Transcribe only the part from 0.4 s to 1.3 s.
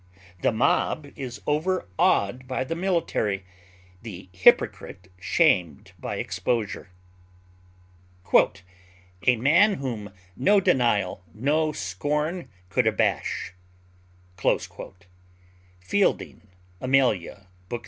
The mob